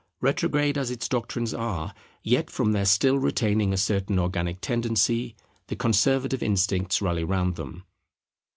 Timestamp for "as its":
0.79-1.07